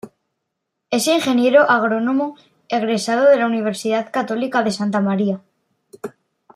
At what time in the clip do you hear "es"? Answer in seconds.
0.89-1.05